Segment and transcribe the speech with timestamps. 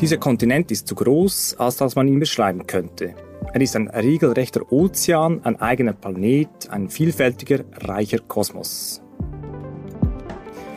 [0.00, 3.14] Dieser Kontinent ist zu groß, als dass man ihn beschreiben könnte.
[3.52, 9.02] Er ist ein regelrechter Ozean, ein eigener Planet, ein vielfältiger, reicher Kosmos.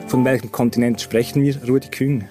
[0.08, 2.28] Von welchem Kontinent sprechen wir, Rudi Küng?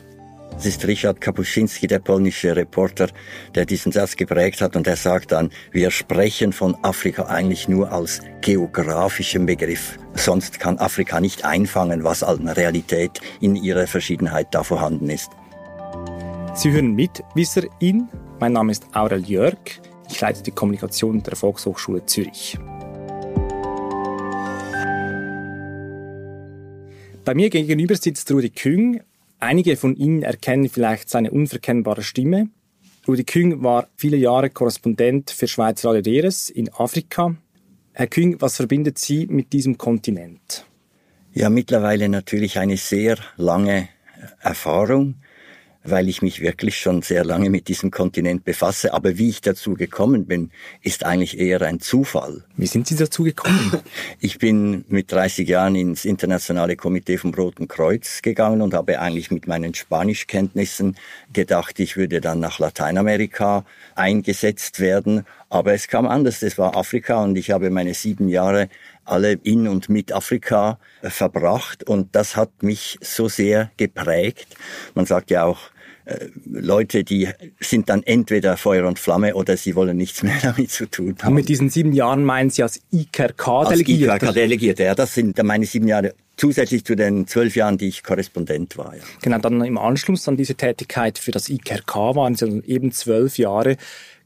[0.50, 3.08] Das ist Richard Kapuschinski, der polnische Reporter,
[3.54, 7.92] der diesen Satz geprägt hat und er sagt dann, wir sprechen von Afrika eigentlich nur
[7.92, 9.96] als geografischem Begriff.
[10.14, 15.30] Sonst kann Afrika nicht einfangen, was an Realität in ihrer Verschiedenheit da vorhanden ist.
[16.62, 18.10] Sie hören mit Wisserin.
[18.38, 19.56] Mein Name ist Aurel Jörg.
[20.10, 22.58] Ich leite die Kommunikation der Volkshochschule Zürich.
[27.24, 29.00] Bei mir gegenüber sitzt Rudi Küng,
[29.38, 32.50] Einige von Ihnen erkennen vielleicht seine unverkennbare Stimme.
[33.08, 37.36] Rudi Küng war viele Jahre Korrespondent für Schweizer Radio DRS in Afrika.
[37.94, 40.66] Herr Küng, was verbindet Sie mit diesem Kontinent?
[41.32, 43.88] Ja, mittlerweile natürlich eine sehr lange
[44.40, 45.14] Erfahrung
[45.82, 48.92] weil ich mich wirklich schon sehr lange mit diesem Kontinent befasse.
[48.92, 50.50] Aber wie ich dazu gekommen bin,
[50.82, 52.44] ist eigentlich eher ein Zufall.
[52.56, 53.80] Wie sind Sie dazu gekommen?
[54.22, 59.30] Ich bin mit 30 Jahren ins internationale Komitee vom Roten Kreuz gegangen und habe eigentlich
[59.30, 60.96] mit meinen Spanischkenntnissen
[61.32, 63.64] gedacht, ich würde dann nach Lateinamerika
[63.94, 65.24] eingesetzt werden.
[65.48, 66.42] Aber es kam anders.
[66.42, 68.68] Es war Afrika und ich habe meine sieben Jahre
[69.10, 74.46] alle in und mit Afrika äh, verbracht und das hat mich so sehr geprägt.
[74.94, 75.58] Man sagt ja auch,
[76.04, 77.28] äh, Leute, die
[77.60, 81.28] sind dann entweder Feuer und Flamme oder sie wollen nichts mehr damit zu tun haben.
[81.28, 84.12] Und mit diesen sieben Jahren meinen Sie als IKRK-Delegierte?
[84.12, 88.02] Als IKRK-Delegierte, ja, das sind meine sieben Jahre zusätzlich zu den zwölf Jahren, die ich
[88.02, 88.96] Korrespondent war.
[88.96, 89.02] Ja.
[89.20, 93.76] Genau, dann im Anschluss an diese Tätigkeit für das IKRK waren Sie eben zwölf Jahre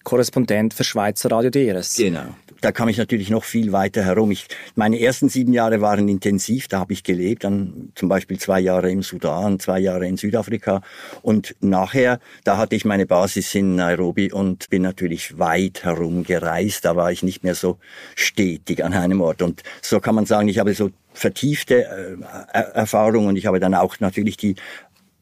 [0.05, 1.97] Korrespondent für Schweizer Radio DRS.
[1.97, 2.35] Genau.
[2.65, 4.31] Da kam ich natürlich noch viel weiter herum.
[4.31, 8.59] Ich, meine ersten sieben Jahre waren intensiv, da habe ich gelebt, dann zum Beispiel zwei
[8.59, 10.81] Jahre im Sudan, zwei Jahre in Südafrika
[11.21, 16.87] und nachher, da hatte ich meine Basis in Nairobi und bin natürlich weit herum gereist.
[16.87, 17.77] Da war ich nicht mehr so
[18.15, 23.27] stetig an einem Ort und so kann man sagen, ich habe so vertiefte äh, Erfahrung
[23.27, 24.55] und ich habe dann auch natürlich die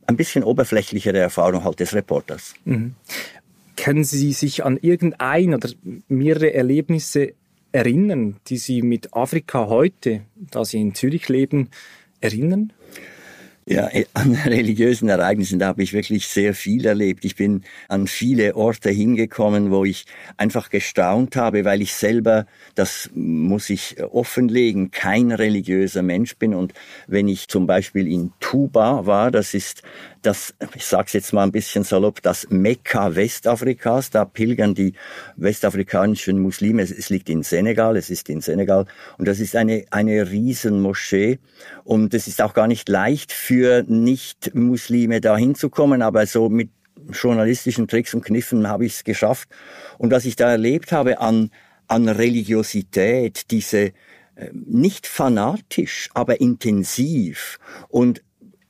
[0.06, 2.54] ein bisschen oberflächlichere Erfahrung halt des Reporters.
[2.64, 2.94] Mhm.
[3.76, 5.70] Können Sie sich an irgendein oder
[6.08, 7.34] mehrere Erlebnisse
[7.72, 11.70] erinnern, die Sie mit Afrika heute, da Sie in Zürich leben,
[12.20, 12.72] erinnern?
[13.64, 17.24] Ja, äh, an religiösen Ereignissen, da habe ich wirklich sehr viel erlebt.
[17.24, 20.04] Ich bin an viele Orte hingekommen, wo ich
[20.36, 26.54] einfach gestaunt habe, weil ich selber, das muss ich offenlegen, kein religiöser Mensch bin.
[26.54, 26.74] Und
[27.06, 29.82] wenn ich zum Beispiel in Tuba war, das ist
[30.22, 34.10] das, ich sage es jetzt mal ein bisschen salopp, das Mekka Westafrikas.
[34.10, 34.94] Da pilgern die
[35.36, 36.82] westafrikanischen Muslime.
[36.82, 38.86] Es, liegt in Senegal, es ist in Senegal.
[39.18, 41.38] Und das ist eine, eine Riesenmoschee.
[41.84, 46.70] Und es ist auch gar nicht leicht für Nicht-Muslime da hinzukommen, aber so mit
[47.10, 49.48] journalistischen Tricks und Kniffen habe ich es geschafft.
[49.98, 51.50] Und was ich da erlebt habe an,
[51.88, 53.92] an Religiosität, diese
[54.34, 57.58] äh, nicht fanatisch, aber intensiv
[57.88, 58.22] und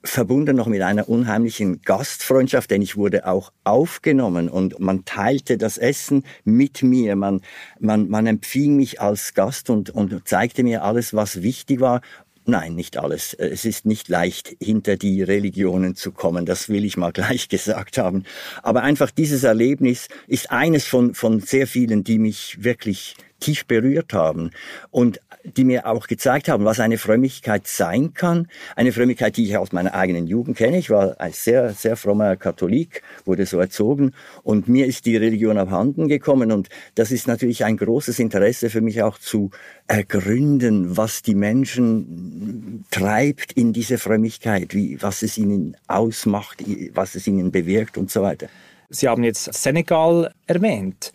[0.05, 5.79] verbunden noch mit einer unheimlichen Gastfreundschaft, denn ich wurde auch aufgenommen und man teilte das
[5.79, 7.17] Essen mit mir.
[7.17, 7.41] Man,
[7.79, 12.01] man, man empfing mich als Gast und, und zeigte mir alles, was wichtig war.
[12.45, 13.35] Nein, nicht alles.
[13.35, 16.45] Es ist nicht leicht, hinter die Religionen zu kommen.
[16.45, 18.25] Das will ich mal gleich gesagt haben.
[18.63, 24.13] Aber einfach dieses Erlebnis ist eines von, von sehr vielen, die mich wirklich tief berührt
[24.15, 24.51] haben
[24.91, 28.47] und die mir auch gezeigt haben, was eine Frömmigkeit sein kann.
[28.77, 30.79] Eine Frömmigkeit, die ich aus meiner eigenen Jugend kenne.
[30.79, 34.13] Ich war ein sehr, sehr frommer Katholik, wurde so erzogen
[34.45, 38.81] und mir ist die Religion abhanden gekommen und das ist natürlich ein großes Interesse für
[38.81, 39.51] mich auch zu
[39.89, 46.63] ergründen, was die Menschen treibt in diese Frömmigkeit, wie, was es ihnen ausmacht,
[46.95, 48.47] was es ihnen bewirkt und so weiter.
[48.91, 51.13] Sie haben jetzt Senegal erwähnt.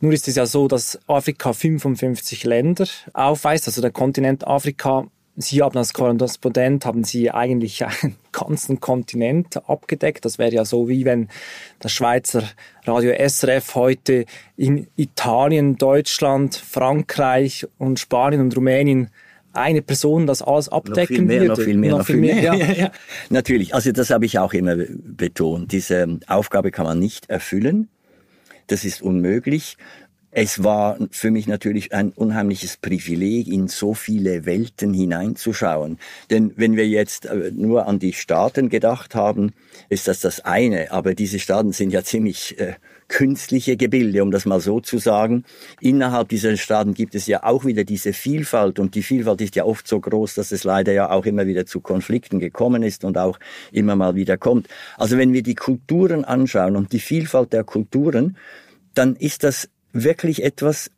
[0.00, 5.06] Nur ist es ja so, dass Afrika 55 Länder aufweist, also der Kontinent Afrika.
[5.40, 10.24] Sie haben als Korrespondent haben Sie eigentlich einen ganzen Kontinent abgedeckt.
[10.24, 11.28] Das wäre ja so wie wenn
[11.78, 12.42] das Schweizer
[12.84, 14.24] Radio SRF heute
[14.56, 19.10] in Italien, Deutschland, Frankreich und Spanien und Rumänien
[19.52, 21.48] eine Person das alles abdecken noch viel mehr, würde.
[21.48, 22.34] Noch viel mehr, noch, noch viel mehr.
[22.34, 22.42] mehr.
[22.42, 22.54] Ja.
[22.66, 22.90] ja, ja.
[23.30, 25.72] Natürlich, also das habe ich auch immer betont.
[25.72, 27.88] Diese Aufgabe kann man nicht erfüllen.
[28.68, 29.76] Das ist unmöglich.
[30.30, 35.98] es war für mich natürlich ein unheimliches Privileg, in so viele Welten hineinzuschauen.
[36.30, 39.52] Denn wenn wir jetzt äh, nur an die Staaten gedacht haben,
[39.88, 40.92] ist das das eine.
[40.92, 42.74] Aber diese Staaten sind ja ziemlich äh,
[43.08, 45.44] künstliche Gebilde, um das mal so zu sagen.
[45.80, 49.64] Innerhalb dieser Staaten gibt es ja auch wieder diese Vielfalt und die Vielfalt ist ja
[49.64, 53.18] oft so groß, dass es leider ja auch immer wieder zu Konflikten gekommen ist und
[53.18, 53.38] auch
[53.72, 54.68] immer mal wieder kommt.
[54.96, 58.36] Also wenn wir die Kulturen anschauen und die Vielfalt der Kulturen,
[58.94, 60.90] dann ist das wirklich etwas,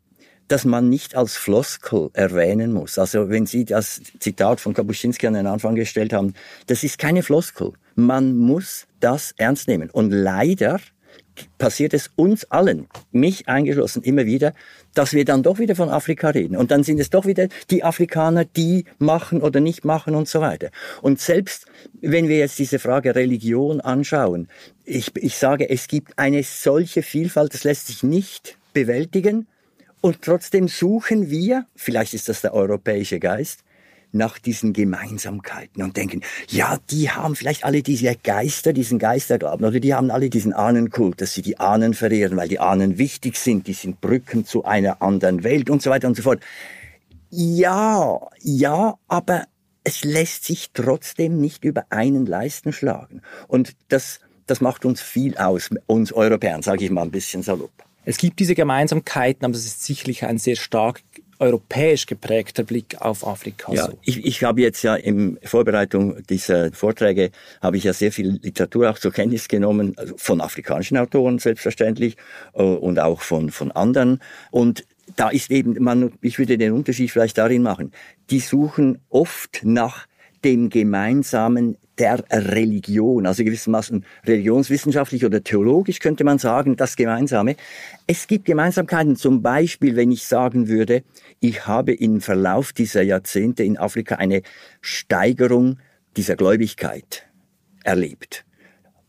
[0.48, 2.98] das man nicht als Floskel erwähnen muss.
[2.98, 6.34] Also wenn Sie das Zitat von Kapuschinski an den Anfang gestellt haben,
[6.66, 7.72] das ist keine Floskel.
[7.94, 9.90] Man muss das ernst nehmen.
[9.90, 10.80] Und leider
[11.58, 14.54] passiert es uns allen, mich eingeschlossen, immer wieder,
[14.94, 16.56] dass wir dann doch wieder von Afrika reden.
[16.56, 20.40] Und dann sind es doch wieder die Afrikaner, die machen oder nicht machen und so
[20.40, 20.70] weiter.
[21.02, 21.66] Und selbst
[22.00, 24.48] wenn wir jetzt diese Frage Religion anschauen,
[24.84, 29.46] ich, ich sage, es gibt eine solche Vielfalt, das lässt sich nicht bewältigen.
[30.00, 33.60] Und trotzdem suchen wir, vielleicht ist das der europäische Geist,
[34.12, 39.80] nach diesen Gemeinsamkeiten und denken, ja, die haben vielleicht alle diese Geister, diesen Geisterglauben, oder
[39.80, 43.66] die haben alle diesen Ahnenkult, dass sie die Ahnen verehren, weil die Ahnen wichtig sind,
[43.66, 46.40] die sind Brücken zu einer anderen Welt und so weiter und so fort.
[47.30, 49.44] Ja, ja, aber
[49.84, 53.22] es lässt sich trotzdem nicht über einen Leisten schlagen.
[53.48, 57.72] Und das, das macht uns viel aus, uns Europäern, sage ich mal ein bisschen salopp.
[58.04, 61.02] Es gibt diese Gemeinsamkeiten, aber es ist sicherlich ein sehr stark
[61.40, 63.72] europäisch geprägter Blick auf Afrika.
[63.72, 67.30] Ja, ich, ich habe jetzt ja in Vorbereitung dieser Vorträge
[67.62, 72.16] habe ich ja sehr viel Literatur auch zur Kenntnis genommen, also von afrikanischen Autoren selbstverständlich
[72.52, 74.20] äh, und auch von, von anderen.
[74.50, 74.86] Und
[75.16, 77.92] da ist eben, man, ich würde den Unterschied vielleicht darin machen,
[78.28, 80.06] die suchen oft nach
[80.44, 87.56] dem gemeinsamen der Religion, also gewissermaßen religionswissenschaftlich oder theologisch könnte man sagen, das Gemeinsame.
[88.06, 91.02] Es gibt Gemeinsamkeiten, zum Beispiel, wenn ich sagen würde,
[91.40, 94.42] ich habe im Verlauf dieser Jahrzehnte in Afrika eine
[94.80, 95.78] Steigerung
[96.16, 97.28] dieser Gläubigkeit
[97.84, 98.44] erlebt.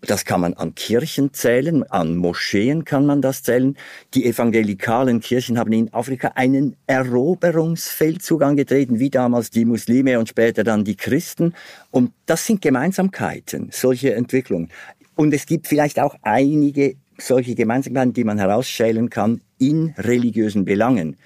[0.02, 3.78] Das kann man an Kirchen zählen, an Moscheen kann man das zählen.
[4.16, 10.64] Die evangelikalen Kirchen haben in Afrika einen Eroberungsfeldzug angetreten, wie damals die Muslime und später
[10.64, 11.54] dann die Christen.
[11.92, 14.70] Und das sind Gemeinsamkeiten, solche Entwicklungen.
[15.16, 21.18] Und es gibt vielleicht auch einige solche Gemeinsamkeiten, die man herausschälen kann in religiösen Belangen.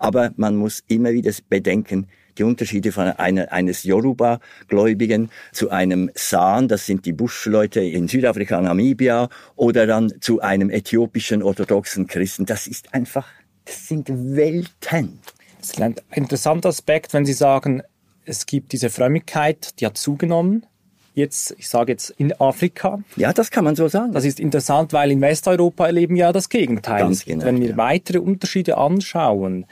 [0.00, 2.08] Aber man muss immer wieder bedenken,
[2.38, 8.60] die Unterschiede von einer, eines Yoruba-Gläubigen zu einem San, das sind die Buschleute in Südafrika,
[8.60, 12.46] Namibia, oder dann zu einem äthiopischen orthodoxen Christen.
[12.46, 13.26] Das ist einfach,
[13.64, 15.20] das sind Welten.
[15.60, 17.82] Das ist ein interessanter Aspekt, wenn Sie sagen,
[18.26, 20.66] es gibt diese Frömmigkeit, die hat zugenommen.
[21.14, 23.00] Jetzt, ich sage jetzt in Afrika.
[23.16, 24.12] Ja, das kann man so sagen.
[24.12, 27.02] Das ist interessant, weil in Westeuropa erleben wir ja das Gegenteil.
[27.02, 27.76] Ganz genau, wenn wir ja.
[27.76, 29.66] weitere Unterschiede anschauen,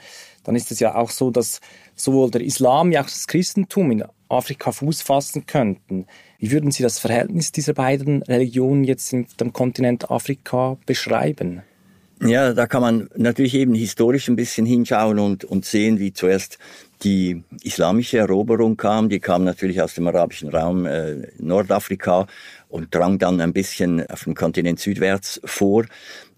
[0.45, 1.59] dann ist es ja auch so, dass
[1.95, 6.07] sowohl der Islam wie auch das Christentum in Afrika Fuß fassen könnten.
[6.39, 11.61] Wie würden Sie das Verhältnis dieser beiden Religionen jetzt in dem Kontinent Afrika beschreiben?
[12.21, 16.57] Ja, da kann man natürlich eben historisch ein bisschen hinschauen und, und sehen, wie zuerst
[17.03, 19.09] die islamische Eroberung kam.
[19.09, 22.27] Die kam natürlich aus dem arabischen Raum äh, Nordafrika
[22.69, 25.85] und drang dann ein bisschen auf dem Kontinent südwärts vor.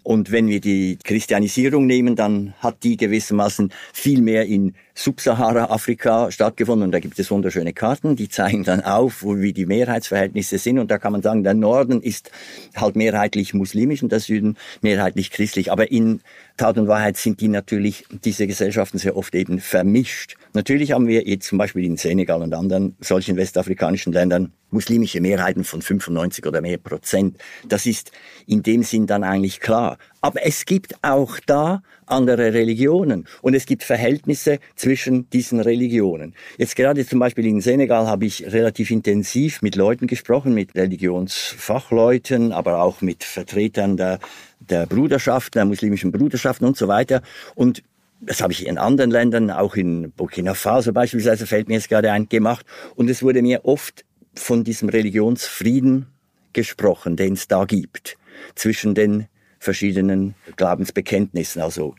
[0.01, 6.87] Und wenn wir die Christianisierung nehmen, dann hat die gewissermaßen viel mehr in Subsahara-Afrika stattgefunden.
[6.87, 10.79] Und da gibt es wunderschöne Karten, die zeigen dann auf, wo, wie die Mehrheitsverhältnisse sind.
[10.79, 12.31] Und da kann man sagen, der Norden ist
[12.75, 15.71] halt mehrheitlich muslimisch und der Süden mehrheitlich christlich.
[15.71, 16.21] Aber in
[16.57, 20.37] Tat und Wahrheit sind die natürlich, diese Gesellschaften sehr oft eben vermischt.
[20.53, 25.63] Natürlich haben wir jetzt zum Beispiel in Senegal und anderen solchen westafrikanischen Ländern muslimische Mehrheiten
[25.63, 27.37] von 95 oder mehr Prozent.
[27.67, 28.11] Das ist
[28.47, 29.97] in dem Sinn dann eigentlich klar.
[30.25, 36.33] Aber es gibt auch da andere Religionen und es gibt Verhältnisse zwischen diesen Religionen.
[36.57, 42.53] Jetzt gerade zum Beispiel in Senegal habe ich relativ intensiv mit Leuten gesprochen, mit Religionsfachleuten,
[42.53, 44.17] aber auch mit Vertretern der,
[44.61, 47.21] der Bruderschaft, der muslimischen Bruderschaften und so weiter.
[47.53, 47.83] Und
[48.19, 52.11] das habe ich in anderen Ländern, auch in Burkina Faso beispielsweise, fällt mir jetzt gerade
[52.11, 52.65] ein, gemacht.
[52.95, 56.07] Und es wurde mir oft von diesem Religionsfrieden
[56.51, 58.17] gesprochen, den es da gibt,
[58.55, 59.27] zwischen den
[59.65, 61.61] verschiedenen Glaubensbekenntnissen.
[61.61, 61.95] Also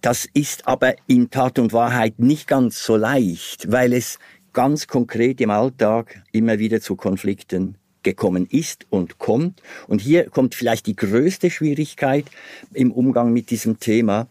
[0.00, 4.18] das ist aber in Tat und Wahrheit nicht ganz so leicht, weil es
[4.52, 9.62] ganz konkret im Alltag immer wieder zu Konflikten gekommen ist und kommt.
[9.88, 12.26] Und hier kommt vielleicht die größte Schwierigkeit
[12.74, 14.28] im Umgang mit diesem Thema.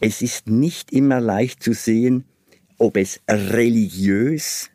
[0.00, 2.24] Es ist nicht immer leicht zu sehen,
[2.78, 4.70] ob es religiös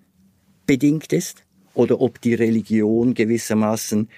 [0.65, 4.09] bedingt ist oder ob die Religion gewissermaßen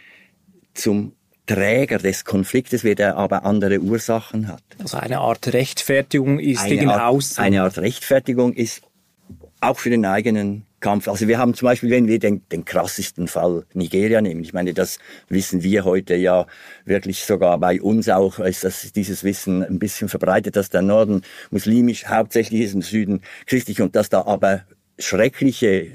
[0.73, 1.13] zum
[1.53, 4.63] Träger des Konfliktes wird, er aber andere Ursachen hat.
[4.79, 7.43] Also eine Art Rechtfertigung ist eine gegen Art, außen.
[7.43, 8.81] Eine Art Rechtfertigung ist
[9.59, 11.07] auch für den eigenen Kampf.
[11.07, 14.73] Also wir haben zum Beispiel, wenn wir den, den krassesten Fall Nigeria nehmen, ich meine,
[14.73, 14.97] das
[15.29, 16.47] wissen wir heute ja
[16.85, 21.21] wirklich sogar bei uns auch, ist das, dieses Wissen ein bisschen verbreitet, dass der Norden
[21.51, 24.63] muslimisch hauptsächlich ist, im Süden christlich und dass da aber
[25.03, 25.91] schreckliche äh,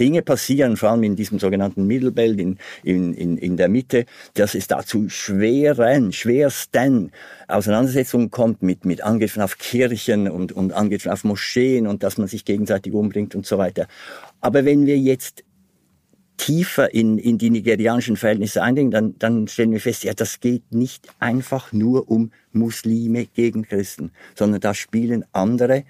[0.00, 4.54] Dinge passieren, vor allem in diesem sogenannten Mittelbelt in, in, in, in der Mitte, dass
[4.54, 7.12] es dazu schweren, schwersten
[7.48, 12.28] Auseinandersetzungen kommt mit, mit Angriffen auf Kirchen und, und Angriffen auf Moscheen und dass man
[12.28, 13.86] sich gegenseitig umbringt und so weiter.
[14.40, 15.44] Aber wenn wir jetzt
[16.36, 20.72] tiefer in, in die nigerianischen Verhältnisse eindringen, dann, dann stellen wir fest, ja, das geht
[20.72, 25.84] nicht einfach nur um Muslime gegen Christen, sondern da spielen andere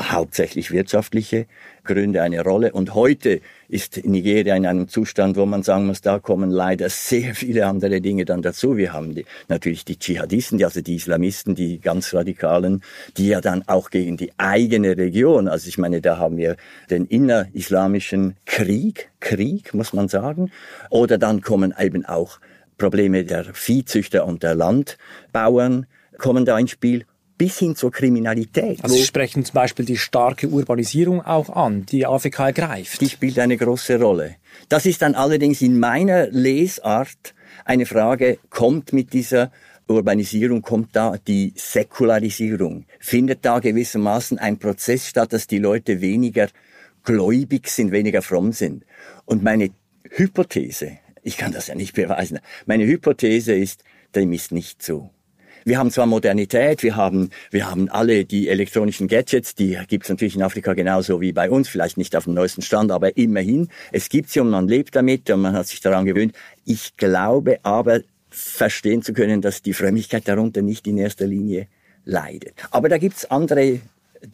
[0.00, 1.46] hauptsächlich wirtschaftliche
[1.84, 2.72] Gründe eine Rolle.
[2.72, 7.34] Und heute ist Nigeria in einem Zustand, wo man sagen muss, da kommen leider sehr
[7.34, 8.76] viele andere Dinge dann dazu.
[8.76, 12.82] Wir haben die, natürlich die Dschihadisten, also die Islamisten, die ganz Radikalen,
[13.16, 16.56] die ja dann auch gegen die eigene Region, also ich meine, da haben wir
[16.90, 20.50] den innerislamischen Krieg, Krieg muss man sagen,
[20.90, 22.40] oder dann kommen eben auch
[22.78, 25.86] Probleme der Viehzüchter und der Landbauern
[26.18, 27.04] kommen da ins Spiel
[27.36, 28.82] bis hin zur Kriminalität.
[28.82, 33.00] Also Sie sprechen zum Beispiel die starke Urbanisierung auch an, die Afrika ergreift.
[33.00, 34.36] Die spielt eine große Rolle.
[34.68, 39.50] Das ist dann allerdings in meiner Lesart eine Frage, kommt mit dieser
[39.88, 42.86] Urbanisierung, kommt da die Säkularisierung?
[43.00, 46.48] Findet da gewissermaßen ein Prozess statt, dass die Leute weniger
[47.02, 48.84] gläubig sind, weniger fromm sind?
[49.24, 49.70] Und meine
[50.08, 55.10] Hypothese, ich kann das ja nicht beweisen, meine Hypothese ist, dem ist nicht so.
[55.66, 60.10] Wir haben zwar Modernität, wir haben, wir haben alle die elektronischen Gadgets, die gibt es
[60.10, 63.68] natürlich in Afrika genauso wie bei uns, vielleicht nicht auf dem neuesten Stand, aber immerhin,
[63.90, 66.34] es gibt sie und man lebt damit und man hat sich daran gewöhnt.
[66.66, 71.68] Ich glaube aber verstehen zu können, dass die Frömmigkeit darunter nicht in erster Linie
[72.04, 72.54] leidet.
[72.70, 73.80] Aber da gibt's andere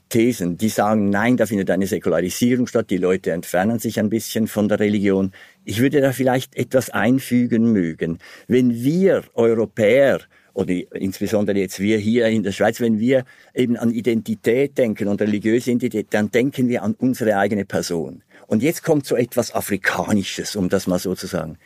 [0.08, 4.48] Thesen, die sagen, nein, da findet eine Säkularisierung statt, die Leute entfernen sich ein bisschen
[4.48, 5.32] von der Religion.
[5.64, 8.18] Ich würde da vielleicht etwas einfügen mögen.
[8.48, 10.20] Wenn wir Europäer
[10.60, 13.24] oder insbesondere jetzt wir hier in der Schweiz, wenn wir
[13.54, 18.22] eben an Identität denken und religiöse Identität, dann denken wir an unsere eigene Person.
[18.46, 21.56] Und jetzt kommt so etwas Afrikanisches, um das mal so zu sagen.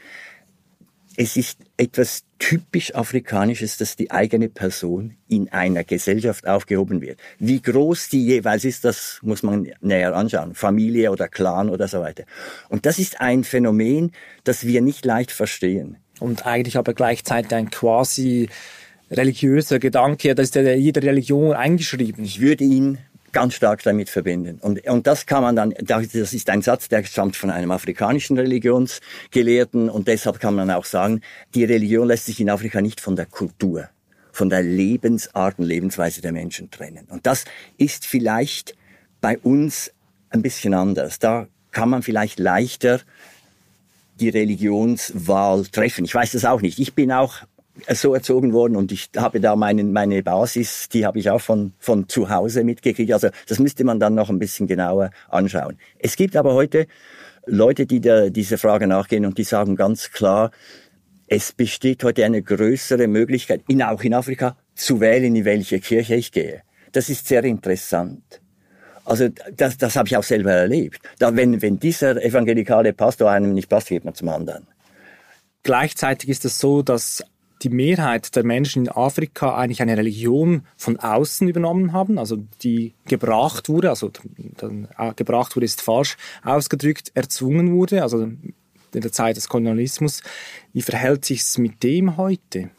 [1.17, 7.21] Es ist etwas typisch Afrikanisches, dass die eigene Person in einer Gesellschaft aufgehoben wird.
[7.39, 10.55] Wie groß die jeweils ist, das muss man näher anschauen.
[10.55, 12.25] Familie oder Clan oder so weiter.
[12.69, 14.11] Und das ist ein Phänomen,
[14.43, 15.99] das wir nicht leicht verstehen.
[16.21, 18.49] Und eigentlich aber gleichzeitig ein quasi
[19.17, 22.25] religiöser Gedanke, das ist ja in jeder Religion eingeschrieben.
[22.25, 22.99] Ich würde ihn
[23.33, 24.59] ganz stark damit verbinden.
[24.61, 28.39] Und, und das kann man dann, das ist ein Satz, der stammt von einem afrikanischen
[28.39, 31.21] Religionsgelehrten und deshalb kann man auch sagen,
[31.55, 33.89] die Religion lässt sich in Afrika nicht von der Kultur,
[34.33, 37.07] von der Lebensart und Lebensweise der Menschen trennen.
[37.11, 37.45] Und das
[37.77, 38.77] ist vielleicht
[39.21, 39.93] bei uns
[40.31, 41.19] ein bisschen anders.
[41.19, 43.01] Da kann man vielleicht leichter
[44.21, 46.05] die Religionswahl treffen.
[46.05, 46.79] Ich weiß das auch nicht.
[46.79, 47.43] Ich bin auch
[47.89, 51.73] so erzogen worden und ich habe da meinen, meine Basis, die habe ich auch von,
[51.79, 53.13] von zu Hause mitgekriegt.
[53.13, 55.79] Also das müsste man dann noch ein bisschen genauer anschauen.
[55.99, 56.87] Es gibt aber heute
[57.47, 60.51] Leute, die der, diese Frage nachgehen und die sagen ganz klar,
[61.27, 66.15] es besteht heute eine größere Möglichkeit, in, auch in Afrika, zu wählen, in welche Kirche
[66.15, 66.63] ich gehe.
[66.93, 68.41] Das ist sehr interessant.
[69.05, 71.01] Also das, das habe ich auch selber erlebt.
[71.19, 74.67] Da, wenn, wenn dieser evangelikale Pastor einem nicht passt, geht man zum anderen.
[75.63, 77.25] Gleichzeitig ist es so, dass
[77.65, 82.95] die Mehrheit der Menschen in Afrika eigentlich eine Religion von außen übernommen haben, also die
[83.07, 84.11] gebracht wurde, also
[84.99, 88.55] äh, gebracht wurde ist falsch ausgedrückt, erzwungen wurde, also in
[88.93, 90.23] der Zeit des Kolonialismus.
[90.73, 92.71] Wie verhält sich es mit dem heute?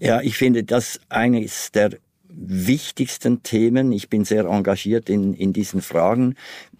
[0.00, 1.90] Ja, ich finde das eines der
[2.28, 3.92] wichtigsten Themen.
[3.92, 6.34] Ich bin sehr engagiert in, in diesen Fragen.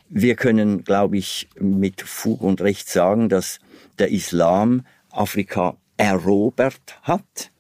[0.08, 3.60] Wir können, glaube ich, mit Fug und Recht sagen, dass
[3.98, 7.51] der Islam Afrika erobert hat,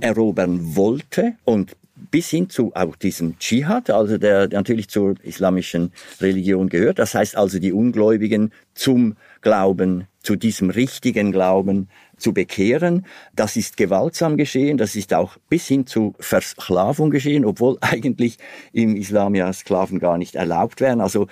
[0.00, 1.76] erobern wollte und
[2.10, 6.98] bis hin zu auch diesem Dschihad, also der, natürlich zur islamischen Religion gehört.
[6.98, 13.06] Das heißt also die Ungläubigen zum Glauben, zu diesem richtigen Glauben zu bekehren.
[13.34, 18.38] Das ist gewaltsam geschehen, das ist auch bis hin zu Versklavung geschehen, obwohl eigentlich
[18.72, 21.00] im Islam ja Sklaven gar nicht erlaubt wären.
[21.00, 21.26] Also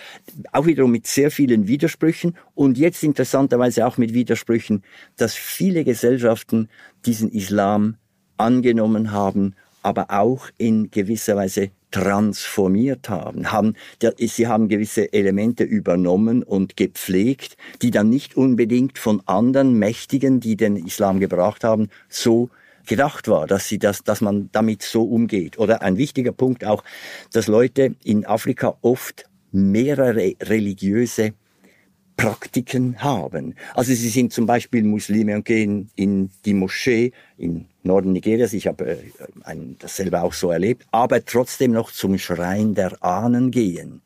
[0.53, 4.83] auch wiederum mit sehr vielen Widersprüchen und jetzt interessanterweise auch mit Widersprüchen,
[5.17, 6.69] dass viele Gesellschaften
[7.07, 7.97] diesen Islam
[8.41, 13.75] angenommen haben aber auch in gewisser Weise transformiert haben, haben
[14.19, 20.57] sie haben gewisse Elemente übernommen und gepflegt, die dann nicht unbedingt von anderen Mächtigen, die
[20.57, 22.51] den Islam gebracht haben, so
[22.87, 25.59] gedacht war, dass sie das, dass man damit so umgeht.
[25.59, 26.85] Oder ein wichtiger Punkt auch,
[27.33, 31.33] dass Leute in Afrika oft mehrere religiöse
[32.21, 33.55] Praktiken haben.
[33.75, 38.53] Also sie sind zum Beispiel Muslime und gehen in die Moschee im Norden Nigerias.
[38.53, 43.51] Ich habe äh, das selber auch so erlebt, aber trotzdem noch zum Schrein der Ahnen
[43.51, 44.03] gehen.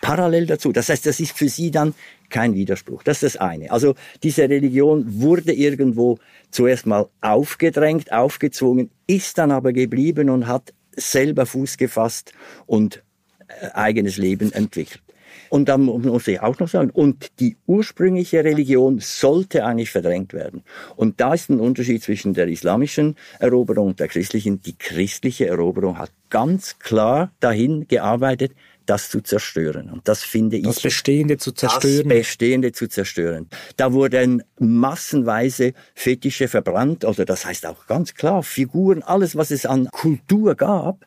[0.00, 0.70] Parallel dazu.
[0.70, 1.94] Das heißt, das ist für sie dann
[2.30, 3.02] kein Widerspruch.
[3.02, 3.72] Das ist das eine.
[3.72, 6.18] Also diese Religion wurde irgendwo
[6.52, 12.32] zuerst mal aufgedrängt, aufgezwungen, ist dann aber geblieben und hat selber Fuß gefasst
[12.66, 13.02] und
[13.48, 15.02] äh, eigenes Leben entwickelt.
[15.48, 20.62] Und dann muss ich auch noch sagen, und die ursprüngliche Religion sollte eigentlich verdrängt werden.
[20.96, 24.60] Und da ist ein Unterschied zwischen der islamischen Eroberung und der christlichen.
[24.62, 28.52] Die christliche Eroberung hat ganz klar dahin gearbeitet,
[28.86, 29.90] das zu zerstören.
[29.90, 30.64] Und das finde ich.
[30.64, 32.08] Das Bestehende zu zerstören.
[32.08, 33.48] Das Bestehende zu zerstören.
[33.76, 39.66] Da wurden massenweise Fetische verbrannt, oder das heißt auch ganz klar, Figuren, alles, was es
[39.66, 41.04] an Kultur gab,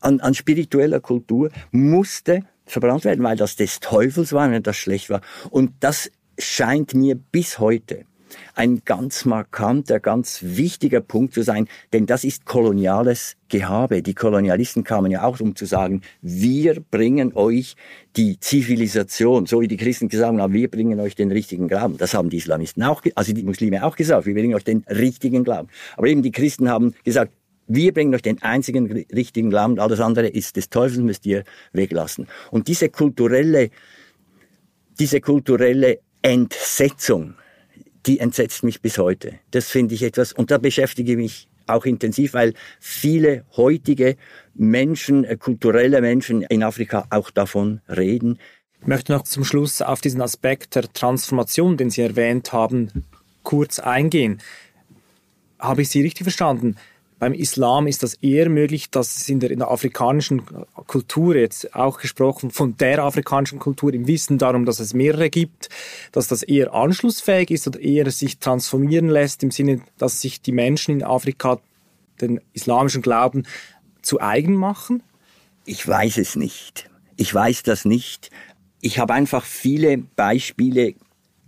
[0.00, 5.10] an, an spiritueller Kultur, musste verbrannt werden, weil das des Teufels war, wenn das schlecht
[5.10, 5.20] war.
[5.50, 8.04] Und das scheint mir bis heute
[8.54, 14.02] ein ganz markanter, ganz wichtiger Punkt zu sein, denn das ist koloniales Gehabe.
[14.02, 17.76] Die Kolonialisten kamen ja auch, um zu sagen, wir bringen euch
[18.16, 21.98] die Zivilisation, so wie die Christen gesagt haben, wir bringen euch den richtigen Glauben.
[21.98, 25.44] Das haben die Islamisten auch, also die Muslime auch gesagt, wir bringen euch den richtigen
[25.44, 25.68] Glauben.
[25.96, 27.32] Aber eben die Christen haben gesagt,
[27.68, 32.28] wir bringen euch den einzigen richtigen Glauben, alles andere ist des Teufels, müsst ihr weglassen.
[32.50, 33.70] Und diese kulturelle,
[34.98, 37.34] diese kulturelle Entsetzung,
[38.06, 39.40] die entsetzt mich bis heute.
[39.50, 44.16] Das finde ich etwas, und da beschäftige ich mich auch intensiv, weil viele heutige
[44.54, 48.38] Menschen, äh, kulturelle Menschen in Afrika auch davon reden.
[48.80, 53.04] Ich möchte noch zum Schluss auf diesen Aspekt der Transformation, den Sie erwähnt haben,
[53.42, 54.38] kurz eingehen.
[55.58, 56.76] Habe ich Sie richtig verstanden?
[57.18, 60.42] Beim Islam ist das eher möglich, dass es in der, in der afrikanischen
[60.86, 65.70] Kultur, jetzt auch gesprochen von der afrikanischen Kultur, im Wissen darum, dass es mehrere gibt,
[66.12, 70.52] dass das eher anschlussfähig ist oder eher sich transformieren lässt, im Sinne, dass sich die
[70.52, 71.58] Menschen in Afrika
[72.20, 73.46] den islamischen Glauben
[74.02, 75.02] zu eigen machen?
[75.64, 76.90] Ich weiß es nicht.
[77.16, 78.30] Ich weiß das nicht.
[78.82, 80.94] Ich habe einfach viele Beispiele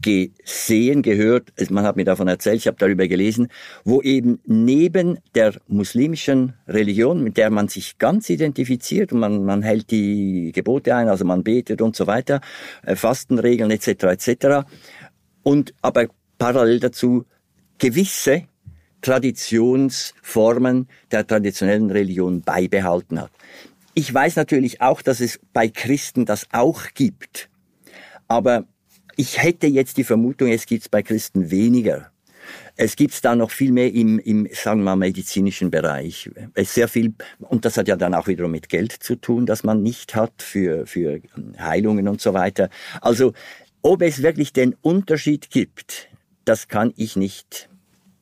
[0.01, 3.49] gesehen, gehört, man hat mir davon erzählt, ich habe darüber gelesen,
[3.85, 9.63] wo eben neben der muslimischen Religion, mit der man sich ganz identifiziert und man, man
[9.63, 12.41] hält die Gebote ein, also man betet und so weiter,
[12.85, 14.05] äh, Fastenregeln etc.
[14.05, 14.69] etc.
[15.43, 16.07] Und aber
[16.39, 17.25] parallel dazu
[17.79, 18.45] gewisse
[19.01, 23.31] Traditionsformen der traditionellen Religion beibehalten hat.
[23.95, 27.49] Ich weiß natürlich auch, dass es bei Christen das auch gibt.
[28.29, 28.67] Aber
[29.19, 32.13] ich hätte jetzt die Vermutung, es gibt es bei Christen weniger.
[32.77, 36.31] Es gibt es da noch viel mehr im, im, sagen wir mal, medizinischen Bereich.
[36.55, 39.65] Es sehr viel, und das hat ja dann auch wiederum mit Geld zu tun, das
[39.65, 41.21] man nicht hat für, für
[41.59, 42.71] Heilungen und so weiter.
[43.01, 43.33] Also,
[43.83, 46.09] ob es wirklich den Unterschied gibt,
[46.45, 47.69] das kann ich nicht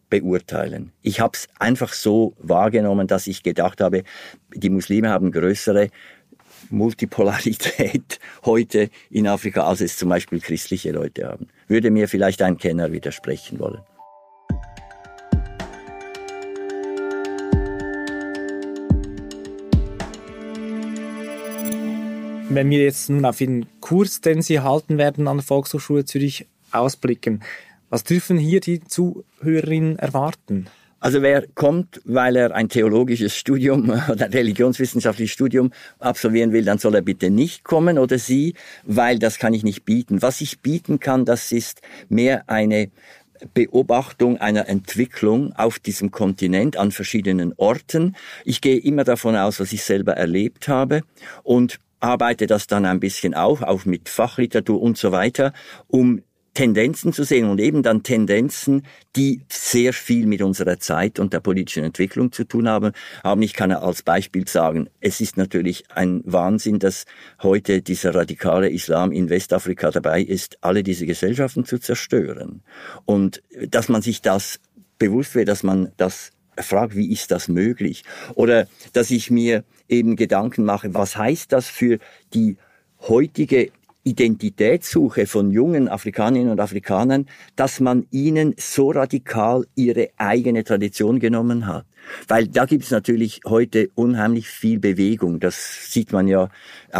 [0.08, 0.92] beurteilen.
[1.02, 4.02] Ich habe es einfach so wahrgenommen, dass ich gedacht habe,
[4.54, 5.90] die Muslime haben größere
[6.70, 11.48] Multipolarität heute in Afrika, als es zum Beispiel christliche Leute haben.
[11.68, 13.80] Würde mir vielleicht ein Kenner widersprechen wollen.
[22.48, 26.46] Wenn wir jetzt nun auf den Kurs, den Sie halten werden an der Volkshochschule Zürich,
[26.70, 27.42] ausblicken,
[27.90, 30.68] was dürfen hier die Zuhörerinnen erwarten?
[30.98, 36.78] Also wer kommt, weil er ein theologisches Studium oder ein religionswissenschaftliches Studium absolvieren will, dann
[36.78, 38.54] soll er bitte nicht kommen oder sie,
[38.84, 40.22] weil das kann ich nicht bieten.
[40.22, 42.90] Was ich bieten kann, das ist mehr eine
[43.52, 48.16] Beobachtung einer Entwicklung auf diesem Kontinent an verschiedenen Orten.
[48.44, 51.02] Ich gehe immer davon aus, was ich selber erlebt habe
[51.42, 55.52] und arbeite das dann ein bisschen auf, auch mit Fachliteratur und so weiter,
[55.88, 56.22] um
[56.56, 61.40] Tendenzen zu sehen und eben dann Tendenzen, die sehr viel mit unserer Zeit und der
[61.40, 62.92] politischen Entwicklung zu tun haben.
[63.22, 63.42] haben.
[63.42, 67.04] Ich kann als Beispiel sagen, es ist natürlich ein Wahnsinn, dass
[67.42, 72.62] heute dieser radikale Islam in Westafrika dabei ist, alle diese Gesellschaften zu zerstören.
[73.04, 74.58] Und dass man sich das
[74.98, 78.02] bewusst wird, dass man das fragt, wie ist das möglich?
[78.34, 81.98] Oder dass ich mir eben Gedanken mache, was heißt das für
[82.32, 82.56] die
[83.00, 83.72] heutige
[84.06, 91.66] Identitätssuche von jungen Afrikanerinnen und Afrikanern, dass man ihnen so radikal ihre eigene Tradition genommen
[91.66, 91.86] hat.
[92.28, 95.40] Weil da gibt es natürlich heute unheimlich viel Bewegung.
[95.40, 96.48] Das sieht man ja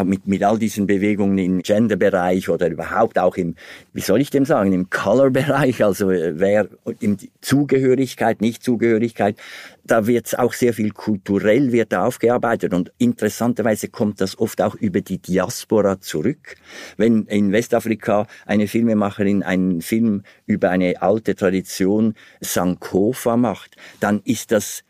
[0.04, 3.54] mit, mit all diesen Bewegungen im Gender-Bereich oder überhaupt auch im,
[3.92, 6.68] wie soll ich dem sagen, im Color-Bereich, also äh, wer
[7.00, 9.36] in Zugehörigkeit, Nicht-Zugehörigkeit.
[9.84, 14.74] Da wird auch sehr viel kulturell wird da aufgearbeitet und interessanterweise kommt das oft auch
[14.74, 16.56] über die Diaspora zurück.
[16.96, 24.50] Wenn in Westafrika eine Filmemacherin einen Film über eine alte Tradition Sankofa macht, dann ist
[24.50, 24.82] das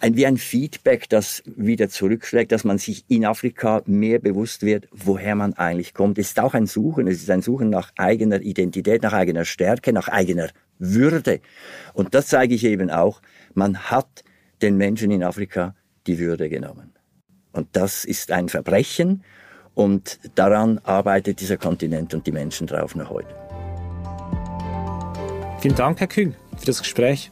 [0.00, 4.88] ein, wie ein Feedback, das wieder zurückschlägt, dass man sich in Afrika mehr bewusst wird,
[4.90, 6.18] woher man eigentlich kommt.
[6.18, 9.92] Es ist auch ein Suchen, es ist ein Suchen nach eigener Identität, nach eigener Stärke,
[9.92, 11.40] nach eigener Würde.
[11.92, 13.20] Und das zeige ich eben auch,
[13.54, 14.24] man hat
[14.62, 15.74] den Menschen in Afrika
[16.06, 16.92] die Würde genommen.
[17.52, 19.22] Und das ist ein Verbrechen
[19.74, 23.34] und daran arbeitet dieser Kontinent und die Menschen drauf noch heute.
[25.60, 27.30] Vielen Dank, Herr Kühn, für das Gespräch.